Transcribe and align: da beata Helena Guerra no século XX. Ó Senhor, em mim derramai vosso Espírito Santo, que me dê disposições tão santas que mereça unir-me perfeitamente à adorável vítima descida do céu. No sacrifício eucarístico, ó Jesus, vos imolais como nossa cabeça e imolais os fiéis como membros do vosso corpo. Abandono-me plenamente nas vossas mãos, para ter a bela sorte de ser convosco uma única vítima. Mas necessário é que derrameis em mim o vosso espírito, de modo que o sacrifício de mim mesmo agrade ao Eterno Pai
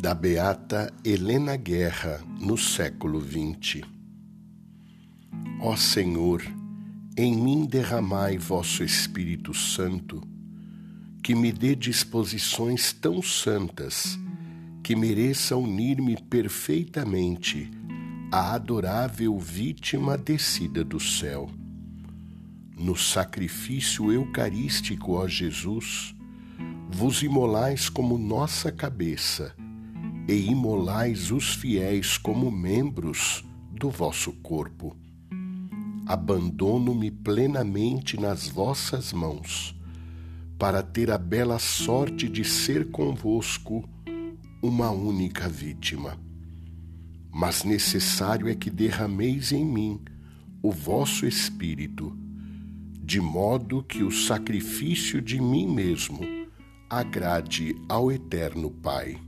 da 0.00 0.14
beata 0.14 0.90
Helena 1.04 1.56
Guerra 1.56 2.24
no 2.40 2.56
século 2.56 3.20
XX. 3.20 3.82
Ó 5.60 5.76
Senhor, 5.76 6.42
em 7.14 7.36
mim 7.36 7.66
derramai 7.66 8.38
vosso 8.38 8.82
Espírito 8.82 9.52
Santo, 9.52 10.22
que 11.22 11.34
me 11.34 11.52
dê 11.52 11.76
disposições 11.76 12.94
tão 12.94 13.20
santas 13.20 14.18
que 14.82 14.96
mereça 14.96 15.54
unir-me 15.54 16.16
perfeitamente 16.16 17.70
à 18.32 18.54
adorável 18.54 19.38
vítima 19.38 20.16
descida 20.16 20.82
do 20.82 20.98
céu. 20.98 21.50
No 22.74 22.96
sacrifício 22.96 24.10
eucarístico, 24.10 25.12
ó 25.12 25.28
Jesus, 25.28 26.14
vos 26.88 27.22
imolais 27.22 27.90
como 27.90 28.16
nossa 28.16 28.72
cabeça 28.72 29.54
e 30.28 30.50
imolais 30.50 31.30
os 31.30 31.54
fiéis 31.54 32.16
como 32.16 32.50
membros 32.50 33.44
do 33.70 33.90
vosso 33.90 34.32
corpo. 34.32 34.96
Abandono-me 36.06 37.10
plenamente 37.10 38.18
nas 38.18 38.48
vossas 38.48 39.12
mãos, 39.12 39.74
para 40.58 40.82
ter 40.82 41.10
a 41.10 41.18
bela 41.18 41.58
sorte 41.58 42.28
de 42.28 42.44
ser 42.44 42.90
convosco 42.90 43.88
uma 44.62 44.90
única 44.90 45.48
vítima. 45.48 46.18
Mas 47.32 47.64
necessário 47.64 48.48
é 48.48 48.54
que 48.54 48.68
derrameis 48.68 49.52
em 49.52 49.64
mim 49.64 50.00
o 50.62 50.70
vosso 50.70 51.26
espírito, 51.26 52.16
de 53.02 53.20
modo 53.20 53.82
que 53.82 54.02
o 54.02 54.10
sacrifício 54.10 55.22
de 55.22 55.40
mim 55.40 55.66
mesmo 55.66 56.20
agrade 56.90 57.74
ao 57.88 58.12
Eterno 58.12 58.70
Pai 58.70 59.18